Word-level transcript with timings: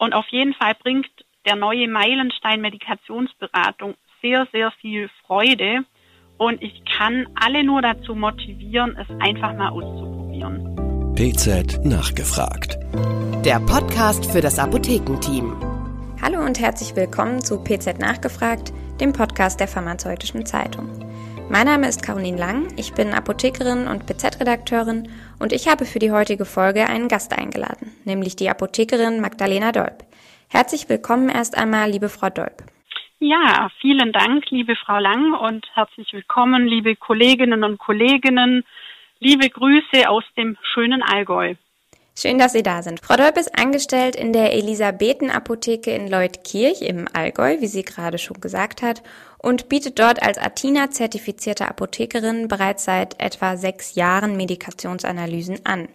Und 0.00 0.14
auf 0.14 0.26
jeden 0.30 0.54
Fall 0.54 0.74
bringt 0.82 1.10
der 1.44 1.56
neue 1.56 1.86
Meilenstein 1.86 2.62
Medikationsberatung 2.62 3.94
sehr, 4.22 4.48
sehr 4.50 4.70
viel 4.80 5.10
Freude. 5.26 5.84
Und 6.38 6.62
ich 6.62 6.82
kann 6.86 7.28
alle 7.34 7.62
nur 7.62 7.82
dazu 7.82 8.14
motivieren, 8.14 8.96
es 8.96 9.06
einfach 9.20 9.54
mal 9.54 9.68
auszuprobieren. 9.68 11.14
PZ 11.16 11.84
nachgefragt. 11.84 12.78
Der 13.44 13.60
Podcast 13.60 14.24
für 14.24 14.40
das 14.40 14.58
Apothekenteam. 14.58 15.54
Hallo 16.22 16.46
und 16.46 16.58
herzlich 16.58 16.96
willkommen 16.96 17.44
zu 17.44 17.62
PZ 17.62 17.98
nachgefragt, 17.98 18.72
dem 19.02 19.12
Podcast 19.12 19.60
der 19.60 19.68
Pharmazeutischen 19.68 20.46
Zeitung. 20.46 21.09
Mein 21.50 21.66
Name 21.66 21.88
ist 21.88 22.04
Caroline 22.04 22.38
Lang, 22.38 22.68
ich 22.76 22.94
bin 22.94 23.12
Apothekerin 23.12 23.88
und 23.88 24.06
PZ-Redakteurin 24.06 25.08
und 25.40 25.52
ich 25.52 25.66
habe 25.66 25.84
für 25.84 25.98
die 25.98 26.12
heutige 26.12 26.44
Folge 26.44 26.86
einen 26.86 27.08
Gast 27.08 27.36
eingeladen, 27.36 27.90
nämlich 28.04 28.36
die 28.36 28.48
Apothekerin 28.48 29.20
Magdalena 29.20 29.72
Dolp. 29.72 30.04
Herzlich 30.48 30.88
willkommen 30.88 31.28
erst 31.28 31.58
einmal, 31.58 31.90
liebe 31.90 32.08
Frau 32.08 32.30
Dolp. 32.30 32.62
Ja, 33.18 33.68
vielen 33.80 34.12
Dank, 34.12 34.48
liebe 34.50 34.76
Frau 34.76 35.00
Lang 35.00 35.34
und 35.34 35.66
herzlich 35.74 36.12
willkommen, 36.12 36.68
liebe 36.68 36.94
Kolleginnen 36.94 37.64
und 37.64 37.78
Kollegen. 37.78 38.64
Liebe 39.18 39.50
Grüße 39.50 40.08
aus 40.08 40.22
dem 40.36 40.56
schönen 40.62 41.02
Allgäu. 41.02 41.56
Schön, 42.16 42.38
dass 42.38 42.52
Sie 42.52 42.62
da 42.62 42.82
sind. 42.82 43.00
Frau 43.00 43.16
Dolp 43.16 43.38
ist 43.38 43.58
angestellt 43.58 44.14
in 44.14 44.32
der 44.32 44.52
Elisabethen-Apotheke 44.52 45.90
in 45.90 46.06
Leutkirch 46.08 46.82
im 46.82 47.08
Allgäu, 47.12 47.60
wie 47.60 47.66
sie 47.66 47.82
gerade 47.82 48.18
schon 48.18 48.40
gesagt 48.40 48.82
hat, 48.82 49.02
und 49.42 49.68
bietet 49.68 49.98
dort 49.98 50.22
als 50.22 50.38
Athena-zertifizierte 50.38 51.66
Apothekerin 51.66 52.48
bereits 52.48 52.84
seit 52.84 53.20
etwa 53.20 53.56
sechs 53.56 53.94
Jahren 53.94 54.36
Medikationsanalysen 54.36 55.64
an. 55.64 55.88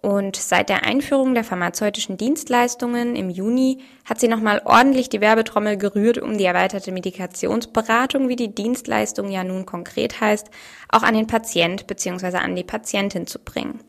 Und 0.00 0.36
seit 0.36 0.68
der 0.68 0.84
Einführung 0.84 1.34
der 1.34 1.42
pharmazeutischen 1.42 2.16
Dienstleistungen 2.16 3.16
im 3.16 3.30
Juni 3.30 3.78
hat 4.04 4.20
sie 4.20 4.28
nochmal 4.28 4.62
ordentlich 4.64 5.08
die 5.08 5.20
Werbetrommel 5.20 5.76
gerührt, 5.76 6.18
um 6.18 6.38
die 6.38 6.44
erweiterte 6.44 6.92
Medikationsberatung, 6.92 8.28
wie 8.28 8.36
die 8.36 8.54
Dienstleistung 8.54 9.28
ja 9.28 9.42
nun 9.42 9.66
konkret 9.66 10.20
heißt, 10.20 10.50
auch 10.88 11.02
an 11.02 11.14
den 11.14 11.26
Patient 11.26 11.88
bzw. 11.88 12.36
an 12.36 12.54
die 12.54 12.62
Patientin 12.62 13.26
zu 13.26 13.40
bringen. 13.40 13.80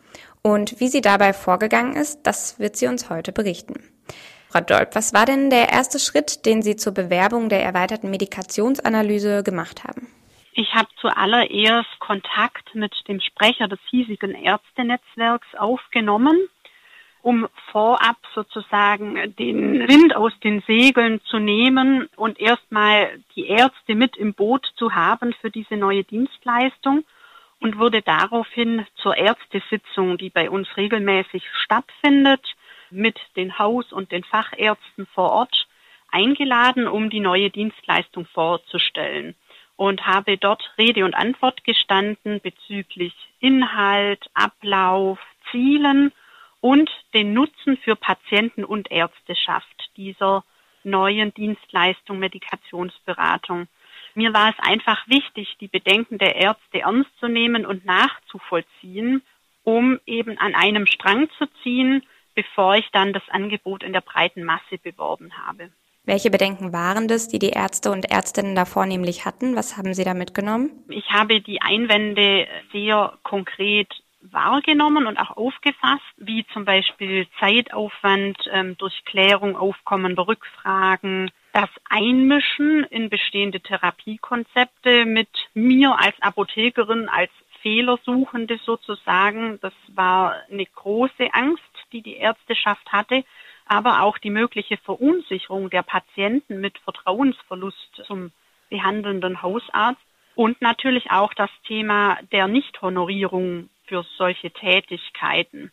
Und 0.41 0.79
wie 0.79 0.87
sie 0.87 1.01
dabei 1.01 1.33
vorgegangen 1.33 1.95
ist, 1.95 2.21
das 2.23 2.57
wird 2.57 2.75
sie 2.75 2.87
uns 2.87 3.09
heute 3.11 3.31
berichten. 3.31 3.75
Frau 4.51 4.61
Dolp, 4.61 4.95
was 4.95 5.13
war 5.13 5.27
denn 5.27 5.51
der 5.51 5.69
erste 5.69 5.99
Schritt, 5.99 6.47
den 6.47 6.63
Sie 6.63 6.75
zur 6.75 6.91
Bewerbung 6.91 7.49
der 7.49 7.63
erweiterten 7.63 8.09
Medikationsanalyse 8.09 9.43
gemacht 9.43 9.83
haben? 9.83 10.07
Ich 10.53 10.73
habe 10.73 10.87
zuallererst 10.99 11.99
Kontakt 11.99 12.73
mit 12.73 12.91
dem 13.07 13.21
Sprecher 13.21 13.67
des 13.67 13.79
hiesigen 13.91 14.33
Ärztenetzwerks 14.33 15.47
aufgenommen, 15.55 16.35
um 17.21 17.47
vorab 17.71 18.17
sozusagen 18.33 19.35
den 19.35 19.87
Wind 19.87 20.15
aus 20.15 20.33
den 20.43 20.63
Segeln 20.65 21.21
zu 21.29 21.37
nehmen 21.37 22.09
und 22.15 22.39
erstmal 22.39 23.19
die 23.35 23.45
Ärzte 23.45 23.93
mit 23.93 24.17
im 24.17 24.33
Boot 24.33 24.65
zu 24.77 24.95
haben 24.95 25.31
für 25.41 25.51
diese 25.51 25.75
neue 25.75 26.03
Dienstleistung 26.03 27.05
und 27.59 27.77
wurde 27.77 28.01
daraufhin 28.01 28.87
zur 28.95 29.15
Ärztesitzung, 29.15 30.17
die 30.17 30.31
bei 30.31 30.49
uns 30.49 30.67
regelmäßig 30.75 31.43
stattfindet, 31.63 32.41
mit 32.91 33.19
den 33.35 33.57
Haus- 33.59 33.91
und 33.91 34.11
den 34.11 34.23
Fachärzten 34.23 35.05
vor 35.07 35.31
Ort 35.31 35.67
eingeladen, 36.11 36.87
um 36.87 37.09
die 37.09 37.19
neue 37.19 37.49
Dienstleistung 37.49 38.25
vorzustellen 38.25 39.35
und 39.79 40.05
habe 40.05 40.37
dort 40.37 40.73
Rede 40.77 41.05
und 41.05 41.13
Antwort 41.13 41.63
gestanden 41.63 42.41
bezüglich 42.41 43.13
Inhalt, 43.39 44.29
Ablauf, 44.33 45.19
Zielen 45.51 46.11
und 46.59 46.89
den 47.13 47.33
Nutzen 47.33 47.77
für 47.77 47.95
Patienten 47.95 48.65
und 48.65 48.91
Ärzteschaft 48.91 49.89
dieser 49.95 50.43
neuen 50.83 51.33
Dienstleistung 51.33 52.19
Medikationsberatung. 52.19 53.67
Mir 54.15 54.33
war 54.33 54.49
es 54.49 54.59
einfach 54.59 55.07
wichtig, 55.07 55.55
die 55.61 55.69
Bedenken 55.69 56.17
der 56.17 56.35
Ärzte 56.35 56.81
ernst 56.81 57.11
zu 57.21 57.29
nehmen 57.29 57.65
und 57.65 57.85
nachzuvollziehen, 57.85 59.21
um 59.63 59.97
eben 60.05 60.37
an 60.39 60.55
einem 60.55 60.87
Strang 60.87 61.29
zu 61.37 61.45
ziehen, 61.63 62.03
bevor 62.39 62.75
ich 62.77 62.89
dann 62.93 63.11
das 63.11 63.23
Angebot 63.29 63.83
in 63.83 63.91
der 63.91 63.99
breiten 63.99 64.45
Masse 64.45 64.77
beworben 64.81 65.29
habe. 65.45 65.71
Welche 66.05 66.31
Bedenken 66.31 66.71
waren 66.71 67.09
das, 67.09 67.27
die 67.27 67.37
die 67.37 67.49
Ärzte 67.49 67.91
und 67.91 68.09
Ärztinnen 68.09 68.55
da 68.55 68.63
vornehmlich 68.63 69.25
hatten? 69.25 69.57
Was 69.57 69.75
haben 69.75 69.93
Sie 69.93 70.05
da 70.05 70.13
mitgenommen? 70.13 70.71
Ich 70.87 71.11
habe 71.11 71.41
die 71.41 71.61
Einwände 71.61 72.47
sehr 72.71 73.17
konkret 73.23 73.93
wahrgenommen 74.21 75.05
und 75.05 75.17
auch 75.17 75.35
aufgefasst, 75.35 76.01
wie 76.15 76.45
zum 76.53 76.63
Beispiel 76.63 77.27
Zeitaufwand 77.41 78.37
ähm, 78.53 78.77
durch 78.77 79.03
Klärung 79.03 79.57
aufkommender 79.57 80.27
Rückfragen, 80.27 81.31
das 81.51 81.69
Einmischen 81.89 82.85
in 82.85 83.09
bestehende 83.09 83.59
Therapiekonzepte 83.59 85.05
mit 85.05 85.29
mir 85.53 85.97
als 85.99 86.15
Apothekerin, 86.21 87.09
als 87.09 87.31
Fehlersuchende 87.61 88.59
sozusagen, 88.65 89.59
das 89.61 89.73
war 89.93 90.35
eine 90.49 90.65
große 90.65 91.33
Angst, 91.33 91.63
die 91.91 92.01
die 92.01 92.17
Ärzteschaft 92.17 92.91
hatte, 92.91 93.23
aber 93.65 94.01
auch 94.01 94.17
die 94.17 94.29
mögliche 94.31 94.77
Verunsicherung 94.77 95.69
der 95.69 95.83
Patienten 95.83 96.59
mit 96.59 96.77
Vertrauensverlust 96.79 98.03
zum 98.05 98.31
behandelnden 98.69 99.41
Hausarzt 99.41 100.01
und 100.35 100.61
natürlich 100.61 101.11
auch 101.11 101.33
das 101.33 101.49
Thema 101.67 102.17
der 102.31 102.47
Nichthonorierung 102.47 103.69
für 103.85 104.05
solche 104.17 104.51
Tätigkeiten. 104.51 105.71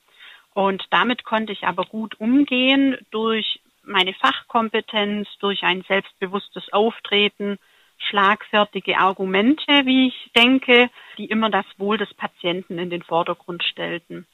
Und 0.55 0.85
damit 0.91 1.25
konnte 1.25 1.53
ich 1.53 1.65
aber 1.65 1.85
gut 1.85 2.19
umgehen 2.19 2.97
durch 3.11 3.61
meine 3.85 4.15
Fachkompetenz, 4.15 5.29
durch 5.39 5.63
ein 5.63 5.83
selbstbewusstes 5.83 6.73
Auftreten, 6.73 7.59
schlagfertige 7.99 8.99
Argumente, 8.99 9.85
wie 9.85 10.09
ich 10.09 10.31
denke, 10.37 10.91
die 11.19 11.27
immer 11.27 11.51
das 11.51 11.67
Wohl 11.79 11.99
des 11.99 12.13
Patienten 12.15 12.79
in 12.79 12.91
den 12.91 13.03
Vordergrund 13.03 13.63
stellten. 13.65 14.27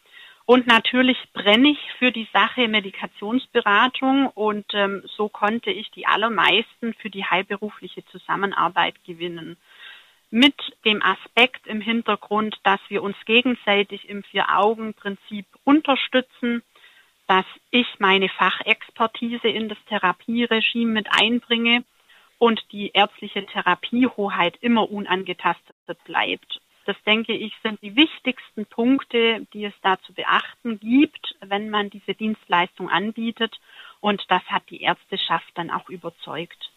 Und 0.45 0.67
natürlich 0.67 1.19
brenne 1.33 1.71
ich 1.71 1.79
für 1.99 2.11
die 2.11 2.29
Sache 2.33 2.67
Medikationsberatung 2.69 4.29
und 4.29 4.67
ähm, 4.73 5.03
so 5.17 5.29
konnte 5.29 5.71
ich 5.71 5.91
die 5.93 6.07
allermeisten 6.07 6.95
für 6.95 7.11
die 7.11 7.25
heilberufliche 7.25 8.05
Zusammenarbeit 8.07 8.95
gewinnen. 9.05 9.57
Mit 10.31 10.55
dem 10.85 11.03
Aspekt 11.03 11.67
im 11.67 11.81
Hintergrund, 11.81 12.57
dass 12.65 12.81
wir 12.89 13.03
uns 13.03 13.17
gegenseitig 13.27 14.09
im 14.09 14.25
Vier-Augen-Prinzip 14.25 15.47
unterstützen, 15.65 16.63
dass 17.29 17.45
ich 17.71 17.87
meine 17.99 18.29
Fachexpertise 18.31 19.49
in 19.49 19.69
das 19.69 19.79
Therapieregime 19.89 20.91
mit 20.91 21.09
einbringe 21.11 21.85
und 22.39 22.61
die 22.73 22.91
ärztliche 22.93 23.47
Therapiehoheit 23.47 24.57
immer 24.61 24.91
unangetastet 24.91 26.03
bleibt. 26.05 26.62
Das 26.85 26.97
denke 27.05 27.33
ich 27.33 27.53
sind 27.63 27.81
die 27.83 27.95
wichtigsten 27.97 28.67
Punkte, 28.67 29.47
die 29.53 29.65
es 29.65 29.75
da 29.83 29.99
zu 30.03 30.13
beachten 30.13 30.81
gibt, 30.81 31.37
wenn 31.41 31.71
man 31.71 31.91
diese 31.91 32.15
Dienstleistung 32.15 32.89
anbietet. 32.91 33.61
Und 34.01 34.25
das 34.29 34.43
hat 34.47 34.65
die 34.71 34.83
Ärzteschaft 34.83 35.51
dann 35.55 35.71
auch 35.71 35.89
überzeugt. 35.89 36.71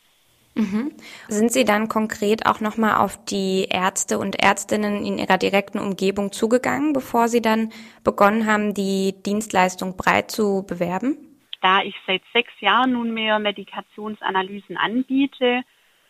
Mhm. 0.55 0.93
Sind 1.27 1.51
Sie 1.51 1.65
dann 1.65 1.89
konkret 1.89 2.45
auch 2.45 2.61
nochmal 2.61 2.95
auf 2.95 3.23
die 3.25 3.67
Ärzte 3.69 4.17
und 4.17 4.41
Ärztinnen 4.41 5.05
in 5.05 5.17
Ihrer 5.17 5.37
direkten 5.37 5.79
Umgebung 5.79 6.31
zugegangen, 6.31 6.93
bevor 6.93 7.27
Sie 7.27 7.41
dann 7.41 7.73
begonnen 8.03 8.45
haben, 8.45 8.73
die 8.73 9.15
Dienstleistung 9.25 9.97
breit 9.97 10.31
zu 10.31 10.65
bewerben? 10.65 11.17
Da 11.61 11.81
ich 11.81 11.95
seit 12.07 12.21
sechs 12.31 12.53
Jahren 12.61 12.93
nunmehr 12.93 13.39
Medikationsanalysen 13.39 14.77
anbiete, 14.77 15.63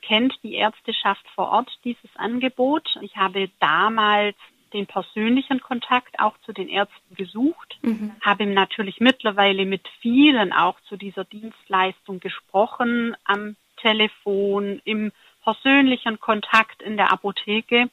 kennt 0.05 0.33
die 0.43 0.53
Ärzteschaft 0.53 1.25
vor 1.33 1.49
Ort 1.49 1.71
dieses 1.83 2.15
Angebot. 2.15 2.97
Ich 3.01 3.15
habe 3.15 3.49
damals 3.59 4.35
den 4.73 4.87
persönlichen 4.87 5.61
Kontakt 5.61 6.19
auch 6.19 6.37
zu 6.45 6.51
den 6.51 6.67
Ärzten 6.67 7.15
gesucht, 7.15 7.77
mhm. 7.81 8.11
habe 8.21 8.45
natürlich 8.45 8.99
mittlerweile 8.99 9.65
mit 9.65 9.87
vielen 10.01 10.51
auch 10.51 10.79
zu 10.89 10.97
dieser 10.97 11.23
Dienstleistung 11.23 12.19
gesprochen, 12.19 13.15
am 13.23 13.55
Telefon, 13.77 14.81
im 14.83 15.11
persönlichen 15.43 16.19
Kontakt 16.19 16.81
in 16.81 16.97
der 16.97 17.11
Apotheke. 17.11 17.89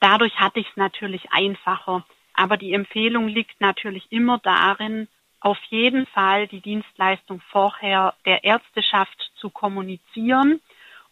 Dadurch 0.00 0.36
hatte 0.36 0.60
ich 0.60 0.68
es 0.68 0.76
natürlich 0.76 1.32
einfacher. 1.32 2.04
Aber 2.34 2.56
die 2.56 2.74
Empfehlung 2.74 3.28
liegt 3.28 3.60
natürlich 3.60 4.10
immer 4.10 4.38
darin, 4.38 5.08
auf 5.40 5.58
jeden 5.68 6.06
Fall 6.06 6.48
die 6.48 6.60
Dienstleistung 6.60 7.40
vorher 7.50 8.14
der 8.24 8.44
Ärzteschaft 8.44 9.30
zu 9.36 9.50
kommunizieren 9.50 10.60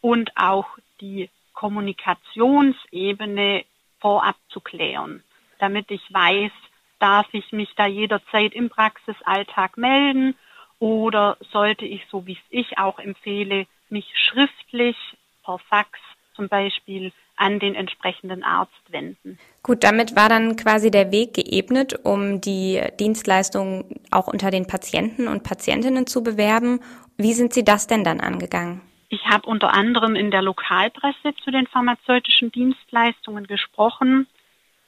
und 0.02 0.36
auch 0.36 0.66
die 1.00 1.30
Kommunikationsebene 1.54 3.64
vorab 4.00 4.36
zu 4.50 4.60
klären, 4.60 5.22
damit 5.58 5.90
ich 5.90 6.02
weiß, 6.12 6.52
darf 6.98 7.26
ich 7.32 7.52
mich 7.52 7.70
da 7.76 7.86
jederzeit 7.86 8.52
im 8.52 8.68
Praxisalltag 8.68 9.78
melden 9.78 10.34
oder 10.78 11.38
sollte 11.52 11.86
ich, 11.86 12.02
so 12.10 12.26
wie 12.26 12.32
es 12.32 12.38
ich 12.50 12.78
auch 12.78 12.98
empfehle, 12.98 13.66
mich 13.88 14.06
schriftlich 14.14 14.96
per 15.44 15.58
Fax 15.58 15.98
zum 16.34 16.48
Beispiel 16.48 17.12
an 17.36 17.58
den 17.58 17.74
entsprechenden 17.74 18.42
Arzt 18.42 18.72
wenden. 18.88 19.38
Gut, 19.62 19.84
damit 19.84 20.16
war 20.16 20.28
dann 20.28 20.56
quasi 20.56 20.90
der 20.90 21.12
Weg 21.12 21.34
geebnet, 21.34 22.00
um 22.04 22.40
die 22.40 22.80
Dienstleistung 23.00 23.84
auch 24.10 24.28
unter 24.28 24.50
den 24.50 24.66
Patienten 24.66 25.28
und 25.28 25.42
Patientinnen 25.42 26.06
zu 26.06 26.22
bewerben. 26.22 26.80
Wie 27.16 27.32
sind 27.32 27.52
Sie 27.52 27.64
das 27.64 27.86
denn 27.86 28.04
dann 28.04 28.20
angegangen? 28.20 28.80
Ich 29.12 29.26
habe 29.26 29.46
unter 29.46 29.74
anderem 29.74 30.16
in 30.16 30.30
der 30.30 30.40
Lokalpresse 30.40 31.34
zu 31.44 31.50
den 31.50 31.66
pharmazeutischen 31.66 32.50
Dienstleistungen 32.50 33.46
gesprochen, 33.46 34.26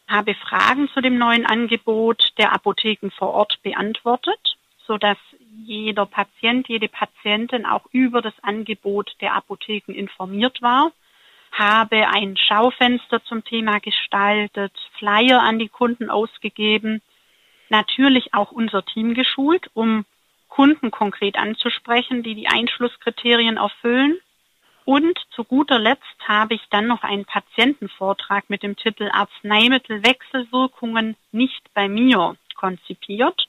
habe 0.08 0.34
Fragen 0.34 0.88
zu 0.94 1.02
dem 1.02 1.18
neuen 1.18 1.44
Angebot 1.44 2.32
der 2.38 2.54
Apotheken 2.54 3.10
vor 3.10 3.34
Ort 3.34 3.58
beantwortet, 3.62 4.56
sodass 4.86 5.18
jeder 5.66 6.06
Patient, 6.06 6.66
jede 6.68 6.88
Patientin 6.88 7.66
auch 7.66 7.84
über 7.92 8.22
das 8.22 8.32
Angebot 8.40 9.14
der 9.20 9.34
Apotheken 9.34 9.92
informiert 9.92 10.62
war. 10.62 10.90
Habe 11.52 12.08
ein 12.08 12.38
Schaufenster 12.38 13.22
zum 13.24 13.44
Thema 13.44 13.78
gestaltet, 13.78 14.72
Flyer 14.98 15.42
an 15.42 15.58
die 15.58 15.68
Kunden 15.68 16.08
ausgegeben, 16.08 17.02
natürlich 17.68 18.32
auch 18.32 18.52
unser 18.52 18.86
Team 18.86 19.12
geschult, 19.12 19.68
um 19.74 20.06
Kunden 20.54 20.90
konkret 20.92 21.36
anzusprechen, 21.36 22.22
die 22.22 22.36
die 22.36 22.46
Einschlusskriterien 22.46 23.56
erfüllen. 23.56 24.20
Und 24.84 25.18
zu 25.34 25.42
guter 25.42 25.80
Letzt 25.80 26.28
habe 26.28 26.54
ich 26.54 26.60
dann 26.70 26.86
noch 26.86 27.02
einen 27.02 27.24
Patientenvortrag 27.24 28.48
mit 28.48 28.62
dem 28.62 28.76
Titel 28.76 29.10
Arzneimittelwechselwirkungen 29.12 31.16
nicht 31.32 31.74
bei 31.74 31.88
mir 31.88 32.36
konzipiert. 32.54 33.48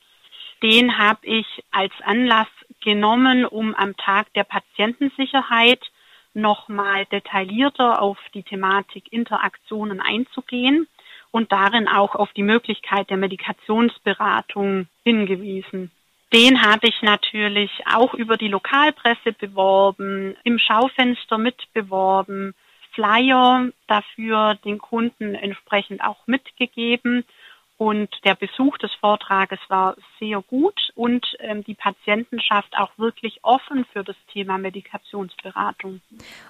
Den 0.63 0.97
habe 0.97 1.27
ich 1.27 1.45
als 1.69 1.93
Anlass 2.03 2.47
genommen, 2.83 3.45
um 3.45 3.75
am 3.75 3.95
Tag 3.97 4.33
der 4.33 4.43
Patientensicherheit 4.43 5.83
nochmal 6.33 7.05
detaillierter 7.05 8.01
auf 8.01 8.17
die 8.33 8.41
Thematik 8.41 9.13
Interaktionen 9.13 10.01
einzugehen 10.01 10.87
und 11.29 11.51
darin 11.51 11.87
auch 11.87 12.15
auf 12.15 12.33
die 12.33 12.41
Möglichkeit 12.41 13.11
der 13.11 13.17
Medikationsberatung 13.17 14.87
hingewiesen. 15.03 15.91
Den 16.35 16.61
habe 16.61 16.89
ich 16.89 17.01
natürlich 17.01 17.71
auch 17.85 18.13
über 18.13 18.35
die 18.35 18.49
Lokalpresse 18.49 19.31
beworben, 19.31 20.35
im 20.43 20.59
Schaufenster 20.59 21.37
mitbeworben, 21.37 22.53
Flyer 22.93 23.69
dafür 23.87 24.55
den 24.65 24.77
Kunden 24.77 25.33
entsprechend 25.33 26.03
auch 26.03 26.27
mitgegeben 26.27 27.23
und 27.77 28.09
der 28.25 28.35
Besuch 28.35 28.77
des 28.79 28.91
Vortrages 28.95 29.59
war 29.69 29.95
sehr 30.19 30.41
gut 30.41 30.91
und 30.95 31.25
ähm, 31.39 31.63
die 31.63 31.73
Patientenschaft 31.73 32.75
auch 32.77 32.91
wirklich 32.97 33.39
offen 33.41 33.85
für 33.93 34.03
das 34.03 34.17
Thema 34.33 34.57
Medikationsberatung. 34.57 36.01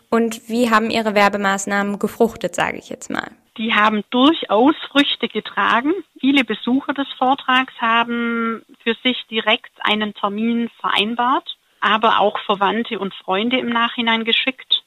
Und 0.10 0.50
wie 0.50 0.72
haben 0.72 0.90
Ihre 0.90 1.14
Werbemaßnahmen 1.14 2.00
gefruchtet, 2.00 2.56
sage 2.56 2.80
ich 2.80 2.90
jetzt 2.90 3.12
mal? 3.12 3.30
Die 3.58 3.74
haben 3.74 4.04
durchaus 4.10 4.76
Früchte 4.92 5.30
getragen. 5.30 5.94
Viele 6.20 6.44
Besucher 6.44 6.94
des 6.94 7.08
Vortrags 7.18 7.74
haben 7.80 8.64
für 8.84 8.96
sich 9.04 9.26
direkt 9.28 9.72
einen 9.80 10.14
Termin 10.14 10.70
vereinbart, 10.82 11.58
aber 11.80 12.20
auch 12.20 12.38
Verwandte 12.40 13.00
und 13.00 13.14
Freunde 13.14 13.58
im 13.58 13.70
Nachhinein 13.70 14.26
geschickt. 14.26 14.84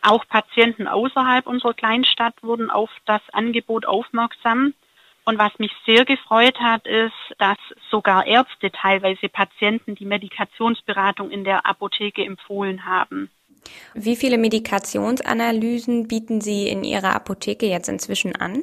Auch 0.00 0.28
Patienten 0.28 0.86
außerhalb 0.86 1.46
unserer 1.46 1.74
Kleinstadt 1.74 2.34
wurden 2.42 2.70
auf 2.70 2.90
das 3.06 3.22
Angebot 3.32 3.86
aufmerksam. 3.86 4.74
Und 5.24 5.38
was 5.38 5.58
mich 5.58 5.72
sehr 5.86 6.04
gefreut 6.04 6.60
hat, 6.60 6.86
ist, 6.86 7.14
dass 7.38 7.56
sogar 7.90 8.26
Ärzte 8.26 8.70
teilweise 8.70 9.28
Patienten 9.30 9.94
die 9.94 10.04
Medikationsberatung 10.04 11.30
in 11.30 11.44
der 11.44 11.66
Apotheke 11.66 12.22
empfohlen 12.22 12.84
haben. 12.84 13.30
Wie 13.94 14.16
viele 14.16 14.38
Medikationsanalysen 14.38 16.08
bieten 16.08 16.40
Sie 16.40 16.68
in 16.68 16.84
Ihrer 16.84 17.14
Apotheke 17.14 17.66
jetzt 17.66 17.88
inzwischen 17.88 18.36
an? 18.36 18.62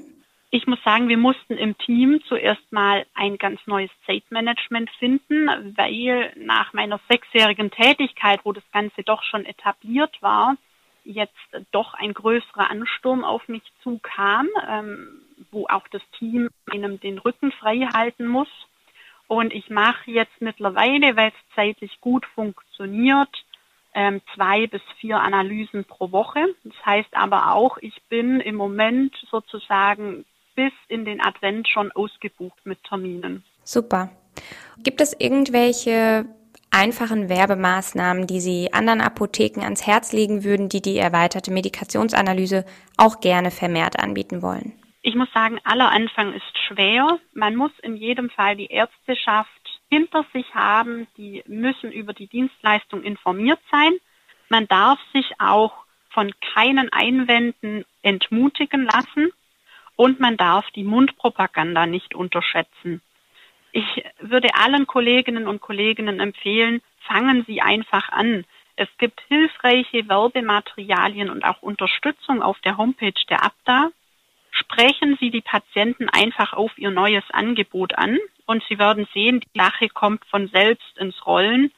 Ich 0.51 0.68
muss 0.68 0.80
sagen, 0.83 1.07
wir 1.07 1.18
mussten 1.18 1.53
im 1.53 1.77
Team 1.77 2.21
zuerst 2.27 2.71
mal 2.71 3.06
ein 3.13 3.38
ganz 3.38 3.59
neues 3.68 3.92
Zeitmanagement 4.06 4.89
finden, 5.00 5.48
weil 5.77 6.33
nach 6.36 6.74
meiner 6.74 7.00
sechsjährigen 7.09 7.71
Tätigkeit, 7.71 8.42
wo 8.44 8.51
das 8.51 8.63
Ganze 8.74 9.03
doch 9.03 9.24
schon 9.24 9.45
etabliert 9.45 10.21
war, 10.21 10.57
jetzt 11.06 11.33
doch 11.71 11.94
ein 11.94 12.13
größerer 12.13 12.69
Ansturm 12.69 13.24
auf 13.24 13.47
mich 13.47 13.63
zukam. 13.81 14.47
Ähm, 14.69 15.21
wo 15.51 15.68
auch 15.68 15.88
das 15.89 16.01
Team 16.19 16.50
einem 16.71 17.00
den 17.00 17.18
Rücken 17.18 17.51
frei 17.51 17.88
halten 17.94 18.27
muss. 18.27 18.50
Und 19.27 19.54
ich 19.54 19.69
mache 19.69 20.12
jetzt 20.12 20.42
mittlerweile, 20.42 21.15
weil 21.15 21.30
es 21.30 21.56
zeitlich 21.56 22.00
gut 22.01 22.25
funktioniert, 22.36 23.30
ähm, 23.94 24.22
zwei 24.36 24.68
bis 24.68 24.82
vier 25.00 25.20
Analysen 25.20 25.86
pro 25.86 26.12
Woche. 26.12 26.40
Das 26.64 26.86
heißt 26.86 27.14
aber 27.14 27.54
auch, 27.54 27.78
ich 27.80 28.02
bin 28.10 28.40
im 28.40 28.56
Moment 28.56 29.16
sozusagen 29.30 30.26
bis 30.56 30.74
in 30.88 31.06
den 31.06 31.22
Advent 31.22 31.68
schon 31.68 31.92
ausgebucht 31.92 32.66
mit 32.66 32.84
Terminen. 32.84 33.44
Super. 33.64 34.10
Gibt 34.84 35.02
es 35.02 35.16
irgendwelche 35.20 36.26
einfachen 36.72 37.30
Werbemaßnahmen, 37.30 38.28
die 38.28 38.40
Sie 38.40 38.74
anderen 38.74 39.02
Apotheken 39.02 39.62
ans 39.62 39.86
Herz 39.86 40.14
legen 40.14 40.44
würden, 40.44 40.70
die 40.70 40.82
die 40.82 40.98
erweiterte 40.98 41.52
Medikationsanalyse 41.52 42.66
auch 42.98 43.20
gerne 43.20 43.52
vermehrt 43.52 44.00
anbieten 44.00 44.42
wollen? 44.42 44.74
Ich 45.04 45.16
muss 45.16 45.32
sagen, 45.34 45.60
aller 45.64 45.90
Anfang 45.90 46.34
ist 46.34 46.58
schwer. 46.68 47.20
Man 47.34 47.56
muss 47.56 47.72
in 47.82 47.96
jedem 47.96 48.30
Fall 48.30 48.56
die 48.56 48.68
Ärzteschaft 48.68 49.50
hinter 49.92 50.26
sich 50.34 50.54
haben. 50.56 51.08
Die 51.18 51.44
müssen 51.48 51.92
über 51.92 52.14
die 52.14 52.28
Dienstleistung 52.28 53.04
informiert 53.04 53.60
sein. 53.72 53.94
Man 54.50 54.68
darf 54.68 55.00
sich 55.14 55.34
auch 55.40 55.74
von 56.10 56.32
keinen 56.54 56.92
Einwänden 56.92 57.86
entmutigen 58.02 58.86
lassen 58.86 59.32
und 59.96 60.20
man 60.20 60.38
darf 60.38 60.70
die 60.72 60.84
Mundpropaganda 60.84 61.86
nicht 61.86 62.16
unterschätzen. 62.16 63.02
Ich 63.72 64.04
würde 64.20 64.54
allen 64.56 64.88
Kolleginnen 64.88 65.48
und 65.48 65.62
Kollegen 65.62 66.20
empfehlen, 66.20 66.82
fangen 67.08 67.46
Sie 67.48 67.62
einfach 67.62 68.10
an. 68.10 68.46
Es 68.76 68.90
gibt 68.98 69.22
hilfreiche 69.28 70.10
Werbematerialien 70.10 71.30
und 71.30 71.46
auch 71.46 71.62
Unterstützung 71.62 72.42
auf 72.42 72.60
der 72.60 72.78
Homepage 72.78 73.14
der 73.30 73.46
ABDA 73.46 73.92
sprechen 74.52 75.18
Sie 75.20 75.32
die 75.32 75.42
Patienten 75.42 76.10
einfach 76.10 76.54
auf 76.54 76.78
Ihr 76.78 76.92
neues 76.92 77.24
Angebot 77.32 77.98
an 77.98 78.18
und 78.51 78.63
Sie 78.68 78.77
werden 78.77 79.07
sehen, 79.13 79.39
die 79.39 79.59
Sache 79.59 79.88
kommt 79.88 80.25
von 80.25 80.50
selbst 80.50 80.98
ins 80.98 81.25
Rollen, 81.25 81.71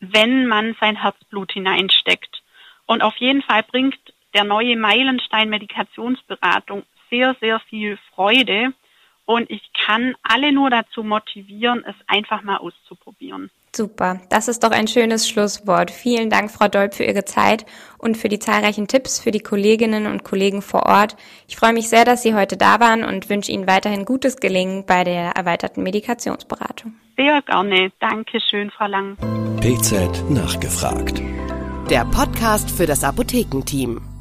wenn 0.00 0.46
man 0.46 0.76
sein 0.80 1.00
Herzblut 1.00 1.52
hineinsteckt. 1.52 2.42
Und 2.86 3.02
auf 3.02 3.16
jeden 3.16 3.42
Fall 3.42 3.62
bringt 3.62 3.98
der 4.34 4.44
neue 4.44 4.76
Meilenstein 4.76 5.48
Medikationsberatung 5.48 6.82
sehr, 7.08 7.36
sehr 7.40 7.60
viel 7.60 7.98
Freude. 8.14 8.72
Und 9.24 9.48
ich 9.50 9.62
kann 9.72 10.16
alle 10.22 10.52
nur 10.52 10.70
dazu 10.70 11.02
motivieren, 11.04 11.84
es 11.86 11.94
einfach 12.06 12.42
mal 12.42 12.56
auszuprobieren. 12.56 13.50
Super, 13.78 14.18
das 14.28 14.48
ist 14.48 14.64
doch 14.64 14.72
ein 14.72 14.88
schönes 14.88 15.28
Schlusswort. 15.28 15.92
Vielen 15.92 16.30
Dank, 16.30 16.50
Frau 16.50 16.66
Dolp, 16.66 16.94
für 16.94 17.04
Ihre 17.04 17.24
Zeit 17.24 17.64
und 17.96 18.16
für 18.16 18.28
die 18.28 18.40
zahlreichen 18.40 18.88
Tipps 18.88 19.20
für 19.20 19.30
die 19.30 19.38
Kolleginnen 19.38 20.08
und 20.08 20.24
Kollegen 20.24 20.62
vor 20.62 20.86
Ort. 20.86 21.14
Ich 21.46 21.54
freue 21.54 21.72
mich 21.72 21.88
sehr, 21.88 22.04
dass 22.04 22.24
Sie 22.24 22.34
heute 22.34 22.56
da 22.56 22.80
waren 22.80 23.04
und 23.04 23.30
wünsche 23.30 23.52
Ihnen 23.52 23.68
weiterhin 23.68 24.04
gutes 24.04 24.38
Gelingen 24.38 24.84
bei 24.84 25.04
der 25.04 25.30
erweiterten 25.36 25.84
Medikationsberatung. 25.84 26.94
Sehr 27.16 27.40
gerne. 27.42 27.92
Dankeschön, 28.00 28.72
Frau 28.72 28.88
Lang. 28.88 29.16
PZ 29.60 30.28
nachgefragt. 30.28 31.22
Der 31.88 32.04
Podcast 32.06 32.72
für 32.72 32.86
das 32.86 33.04
Apothekenteam. 33.04 34.17